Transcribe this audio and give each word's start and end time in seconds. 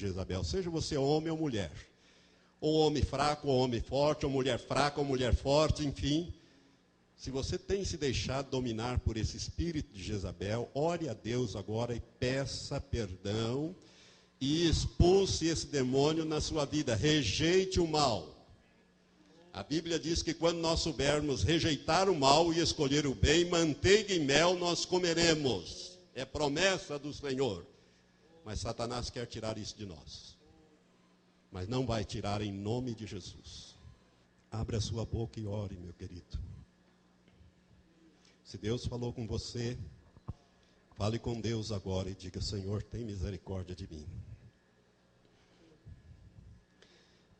Jezabel, 0.00 0.42
seja 0.44 0.70
você 0.70 0.96
homem 0.96 1.30
ou 1.30 1.36
mulher, 1.36 1.70
ou 2.60 2.74
homem 2.86 3.02
fraco, 3.02 3.48
ou 3.48 3.58
homem 3.58 3.80
forte, 3.80 4.24
ou 4.24 4.32
mulher 4.32 4.58
fraca, 4.58 5.00
ou 5.00 5.06
mulher 5.06 5.34
forte, 5.34 5.86
enfim. 5.86 6.32
Se 7.16 7.30
você 7.30 7.58
tem 7.58 7.84
se 7.84 7.96
deixado 7.96 8.50
dominar 8.50 8.98
por 9.00 9.16
esse 9.16 9.36
espírito 9.36 9.92
de 9.92 10.02
Jezabel, 10.02 10.70
ore 10.74 11.08
a 11.08 11.14
Deus 11.14 11.54
agora 11.54 11.94
e 11.94 12.00
peça 12.18 12.80
perdão 12.80 13.74
e 14.40 14.66
expulse 14.66 15.46
esse 15.46 15.66
demônio 15.66 16.24
na 16.24 16.40
sua 16.40 16.64
vida. 16.64 16.94
Rejeite 16.94 17.78
o 17.78 17.86
mal. 17.86 18.40
A 19.52 19.62
Bíblia 19.62 19.98
diz 19.98 20.22
que 20.22 20.32
quando 20.32 20.58
nós 20.58 20.80
soubermos 20.80 21.42
rejeitar 21.42 22.08
o 22.08 22.14
mal 22.14 22.52
e 22.54 22.60
escolher 22.60 23.06
o 23.06 23.14
bem, 23.14 23.44
manteiga 23.44 24.14
e 24.14 24.20
mel 24.20 24.56
nós 24.56 24.84
comeremos. 24.84 25.98
É 26.14 26.24
promessa 26.24 26.98
do 26.98 27.12
Senhor. 27.12 27.66
Mas 28.44 28.60
Satanás 28.60 29.10
quer 29.10 29.26
tirar 29.26 29.58
isso 29.58 29.76
de 29.76 29.86
nós. 29.86 30.36
Mas 31.50 31.68
não 31.68 31.86
vai 31.86 32.04
tirar 32.04 32.40
em 32.42 32.52
nome 32.52 32.94
de 32.94 33.06
Jesus. 33.06 33.76
Abra 34.50 34.78
a 34.78 34.80
sua 34.80 35.04
boca 35.04 35.38
e 35.38 35.46
ore, 35.46 35.76
meu 35.76 35.92
querido. 35.92 36.38
Se 38.44 38.58
Deus 38.58 38.84
falou 38.84 39.12
com 39.12 39.26
você, 39.26 39.78
fale 40.96 41.18
com 41.18 41.40
Deus 41.40 41.70
agora 41.70 42.10
e 42.10 42.14
diga: 42.14 42.40
Senhor, 42.40 42.82
tem 42.82 43.04
misericórdia 43.04 43.76
de 43.76 43.86
mim. 43.86 44.06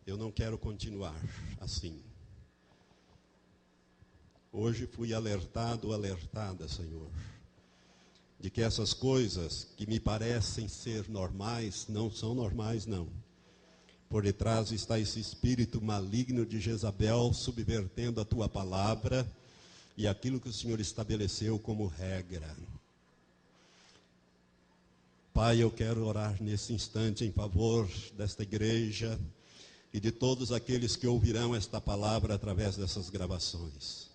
Eu 0.07 0.17
não 0.17 0.31
quero 0.31 0.59
continuar 0.59 1.15
assim. 1.61 2.03
Hoje 4.53 4.87
fui 4.87 5.15
alertado, 5.15 5.93
alertada, 5.93 6.67
Senhor, 6.69 7.09
de 8.41 8.49
que 8.49 8.63
essas 8.63 8.95
coisas 8.95 9.69
que 9.77 9.87
me 9.87 10.01
parecem 10.01 10.67
ser 10.67 11.09
normais 11.09 11.87
não 11.89 12.11
são 12.11 12.35
normais, 12.35 12.87
não. 12.87 13.07
Por 14.09 14.23
detrás 14.23 14.73
está 14.73 14.99
esse 14.99 15.21
espírito 15.21 15.81
maligno 15.81 16.45
de 16.45 16.59
Jezabel 16.59 17.33
subvertendo 17.33 18.21
a 18.21 18.25
tua 18.25 18.49
palavra 18.49 19.31
e 19.97 20.09
aquilo 20.09 20.41
que 20.41 20.49
o 20.49 20.53
Senhor 20.53 20.81
estabeleceu 20.81 21.59
como 21.59 21.87
regra. 21.87 22.57
Pai, 25.33 25.63
eu 25.63 25.71
quero 25.71 26.05
orar 26.05 26.43
nesse 26.43 26.73
instante 26.73 27.25
em 27.25 27.31
favor 27.31 27.89
desta 28.17 28.43
igreja 28.43 29.21
e 29.93 30.01
de 30.01 30.11
todos 30.11 30.51
aqueles 30.51 30.97
que 30.97 31.07
ouvirão 31.07 31.55
esta 31.55 31.81
palavra 31.81 32.35
através 32.35 32.77
dessas 32.77 33.11
gravações. 33.11 34.10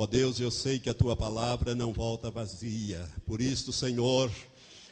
Ó 0.00 0.06
Deus, 0.06 0.40
eu 0.40 0.50
sei 0.50 0.78
que 0.78 0.88
a 0.88 0.94
tua 0.94 1.14
palavra 1.14 1.74
não 1.74 1.92
volta 1.92 2.30
vazia, 2.30 3.06
por 3.26 3.38
isso, 3.38 3.70
Senhor, 3.70 4.30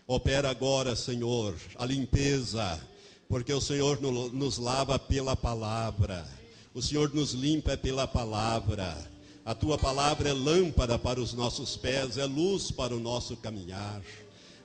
opera 0.07 0.51
agora, 0.51 0.95
Senhor, 0.95 1.57
a 1.77 1.87
limpeza, 1.87 2.79
porque 3.27 3.51
o 3.51 3.59
Senhor 3.59 3.99
nos 4.03 4.59
lava 4.59 4.99
pela 4.99 5.35
palavra, 5.35 6.29
o 6.75 6.83
Senhor 6.83 7.11
nos 7.15 7.33
limpa 7.33 7.75
pela 7.75 8.07
palavra. 8.07 9.11
A 9.47 9.55
tua 9.55 9.79
palavra 9.79 10.29
é 10.29 10.35
lâmpada 10.35 10.99
para 10.99 11.19
os 11.19 11.33
nossos 11.33 11.75
pés, 11.75 12.19
é 12.19 12.27
luz 12.27 12.71
para 12.71 12.95
o 12.95 13.01
nosso 13.01 13.35
caminhar. 13.39 14.03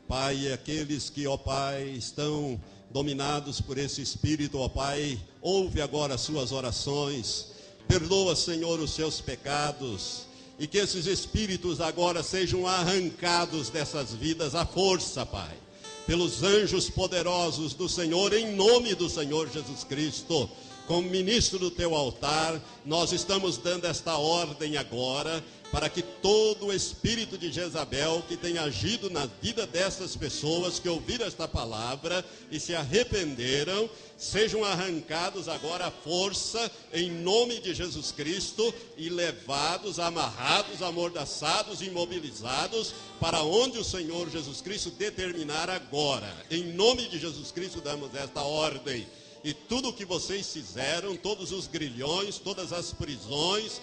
Pai, 0.09 0.51
aqueles 0.51 1.09
que, 1.09 1.25
ó 1.25 1.37
Pai, 1.37 1.87
estão 1.91 2.59
dominados 2.91 3.61
por 3.61 3.77
esse 3.77 4.01
espírito, 4.01 4.59
ó 4.59 4.67
Pai, 4.67 5.17
ouve 5.41 5.79
agora 5.79 6.15
as 6.15 6.21
suas 6.21 6.51
orações, 6.51 7.53
perdoa, 7.87 8.35
Senhor, 8.35 8.81
os 8.81 8.91
seus 8.91 9.21
pecados, 9.21 10.32
e 10.59 10.67
que 10.67 10.77
esses 10.77 11.05
espíritos 11.07 11.81
agora 11.81 12.21
sejam 12.21 12.67
arrancados 12.67 13.69
dessas 13.69 14.13
vidas 14.13 14.55
à 14.55 14.65
força, 14.65 15.25
Pai, 15.25 15.55
pelos 16.05 16.43
anjos 16.43 16.89
poderosos 16.89 17.73
do 17.73 17.89
Senhor, 17.89 18.33
em 18.33 18.55
nome 18.55 18.93
do 18.95 19.09
Senhor 19.09 19.49
Jesus 19.51 19.83
Cristo. 19.83 20.49
Como 20.87 21.09
ministro 21.09 21.57
do 21.57 21.71
teu 21.71 21.95
altar, 21.95 22.61
nós 22.85 23.13
estamos 23.13 23.57
dando 23.57 23.85
esta 23.85 24.17
ordem 24.17 24.75
agora 24.75 25.41
para 25.73 25.89
que 25.89 26.03
todo 26.03 26.67
o 26.67 26.73
espírito 26.73 27.35
de 27.35 27.51
Jezabel 27.51 28.23
que 28.27 28.37
tem 28.37 28.59
agido 28.59 29.09
na 29.09 29.25
vida 29.41 29.65
dessas 29.65 30.15
pessoas 30.15 30.77
que 30.77 30.87
ouviram 30.87 31.25
esta 31.25 31.47
palavra 31.47 32.23
e 32.51 32.59
se 32.59 32.75
arrependeram, 32.75 33.89
sejam 34.15 34.63
arrancados 34.63 35.47
agora 35.47 35.87
à 35.87 35.91
força 35.91 36.71
em 36.93 37.09
nome 37.09 37.59
de 37.59 37.73
Jesus 37.73 38.11
Cristo 38.11 38.71
e 38.95 39.09
levados, 39.09 39.97
amarrados, 39.97 40.83
amordaçados, 40.83 41.81
imobilizados 41.81 42.93
para 43.19 43.41
onde 43.41 43.79
o 43.79 43.83
Senhor 43.83 44.29
Jesus 44.29 44.61
Cristo 44.61 44.91
determinar 44.91 45.71
agora. 45.71 46.31
Em 46.51 46.65
nome 46.65 47.07
de 47.07 47.17
Jesus 47.17 47.51
Cristo 47.51 47.81
damos 47.81 48.13
esta 48.13 48.43
ordem. 48.43 49.07
E 49.43 49.55
tudo 49.55 49.89
o 49.89 49.93
que 49.93 50.05
vocês 50.05 50.53
fizeram, 50.53 51.17
todos 51.17 51.51
os 51.51 51.65
grilhões, 51.65 52.37
todas 52.37 52.71
as 52.71 52.93
prisões, 52.93 53.81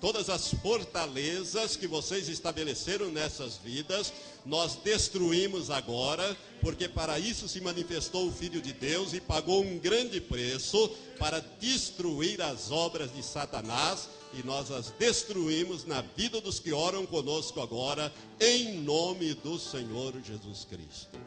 todas 0.00 0.30
as 0.30 0.52
fortalezas 0.54 1.76
que 1.76 1.86
vocês 1.86 2.28
estabeleceram 2.28 3.10
nessas 3.10 3.56
vidas, 3.56 4.12
nós 4.46 4.76
destruímos 4.76 5.70
agora, 5.70 6.36
porque 6.60 6.88
para 6.88 7.18
isso 7.18 7.48
se 7.48 7.60
manifestou 7.60 8.28
o 8.28 8.32
Filho 8.32 8.60
de 8.60 8.72
Deus 8.72 9.12
e 9.12 9.20
pagou 9.20 9.62
um 9.62 9.78
grande 9.78 10.20
preço 10.20 10.88
para 11.18 11.40
destruir 11.60 12.40
as 12.40 12.70
obras 12.70 13.12
de 13.12 13.22
Satanás, 13.22 14.08
e 14.34 14.42
nós 14.42 14.70
as 14.70 14.90
destruímos 14.90 15.84
na 15.84 16.02
vida 16.02 16.40
dos 16.40 16.60
que 16.60 16.72
oram 16.72 17.06
conosco 17.06 17.60
agora, 17.60 18.12
em 18.40 18.78
nome 18.80 19.34
do 19.34 19.58
Senhor 19.58 20.14
Jesus 20.22 20.64
Cristo. 20.64 21.18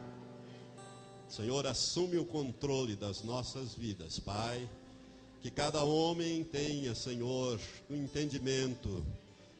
Senhor, 1.28 1.66
assume 1.66 2.18
o 2.18 2.24
controle 2.24 2.94
das 2.94 3.22
nossas 3.22 3.74
vidas, 3.74 4.18
Pai 4.18 4.68
que 5.42 5.50
cada 5.50 5.82
homem 5.82 6.44
tenha, 6.44 6.94
Senhor, 6.94 7.58
o 7.90 7.92
um 7.92 7.96
entendimento 7.96 9.04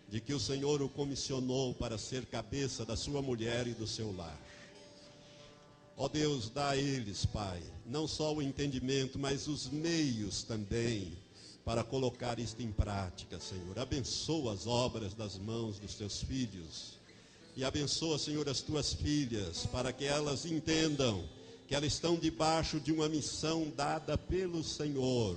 de 0.09 0.21
que 0.21 0.33
o 0.33 0.39
Senhor 0.39 0.81
o 0.81 0.89
comissionou 0.89 1.75
para 1.75 1.99
ser 1.99 2.25
cabeça 2.27 2.85
da 2.85 2.97
sua 2.97 3.21
mulher 3.21 3.67
e 3.67 3.73
do 3.73 3.87
seu 3.87 4.15
lar. 4.17 4.39
Ó 5.97 6.09
Deus, 6.09 6.49
dá 6.49 6.71
a 6.71 6.77
eles, 6.77 7.27
Pai, 7.27 7.61
não 7.85 8.07
só 8.07 8.33
o 8.33 8.41
entendimento, 8.41 9.19
mas 9.19 9.49
os 9.49 9.69
meios 9.71 10.45
também 10.45 11.19
para 11.65 11.83
colocar 11.83 12.39
isto 12.39 12.63
em 12.63 12.71
prática, 12.71 13.41
Senhor. 13.41 13.77
Abençoa 13.77 14.53
as 14.53 14.69
obras 14.69 15.15
das 15.15 15.37
mãos 15.37 15.81
dos 15.81 15.95
teus 15.95 16.23
filhos. 16.23 16.93
E 17.57 17.65
abençoa, 17.65 18.19
Senhor, 18.19 18.49
as 18.49 18.61
tuas 18.61 18.93
filhas, 18.93 19.67
para 19.67 19.93
que 19.93 20.05
elas 20.05 20.47
entendam 20.47 21.25
que 21.67 21.75
elas 21.75 21.93
estão 21.93 22.17
debaixo 22.17 22.79
de 22.79 22.93
uma 22.93 23.09
missão 23.09 23.73
dada 23.77 24.17
pelo 24.17 24.63
Senhor 24.63 25.37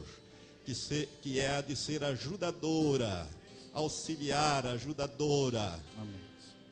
que, 0.65 0.73
se, 0.73 1.07
que 1.21 1.39
é 1.39 1.57
a 1.57 1.61
de 1.61 1.75
ser 1.75 2.03
ajudadora, 2.03 3.27
auxiliar, 3.71 4.65
ajudadora, 4.65 5.79
Amém. 5.97 6.19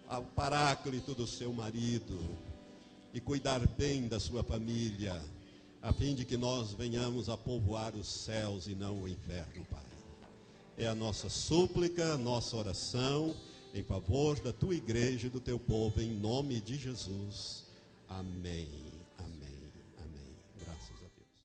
ao 0.07 0.23
paráclito 0.23 1.13
do 1.13 1.27
seu 1.27 1.53
marido 1.53 2.19
e 3.13 3.21
cuidar 3.21 3.65
bem 3.77 4.07
da 4.07 4.19
sua 4.19 4.43
família, 4.43 5.21
a 5.81 5.93
fim 5.93 6.15
de 6.15 6.25
que 6.25 6.35
nós 6.35 6.73
venhamos 6.73 7.29
a 7.29 7.37
povoar 7.37 7.95
os 7.95 8.07
céus 8.07 8.67
e 8.67 8.73
não 8.73 9.03
o 9.03 9.07
inferno, 9.07 9.63
Pai. 9.69 9.83
É 10.75 10.87
a 10.87 10.95
nossa 10.95 11.29
súplica, 11.29 12.13
a 12.13 12.17
nossa 12.17 12.57
oração 12.57 13.35
em 13.73 13.83
favor 13.83 14.39
da 14.39 14.51
tua 14.51 14.75
igreja 14.75 15.27
e 15.27 15.29
do 15.29 15.39
teu 15.39 15.59
povo, 15.59 16.01
em 16.01 16.11
nome 16.11 16.59
de 16.61 16.77
Jesus. 16.77 17.65
Amém. 18.07 18.92